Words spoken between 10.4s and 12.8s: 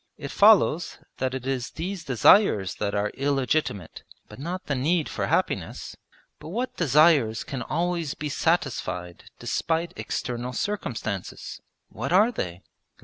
circumstances? What are they?